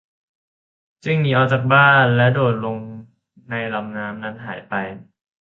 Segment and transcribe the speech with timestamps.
[1.03, 2.77] จึงหนีออกจากบ้านและโดดลง
[3.49, 4.73] ในลำน้ำนั้นหายไป